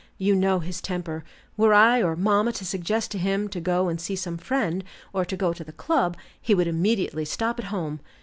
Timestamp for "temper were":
0.81-1.75